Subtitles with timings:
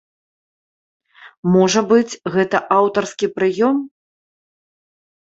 [1.57, 3.75] Можа быць, гэта аўтарскі прыём?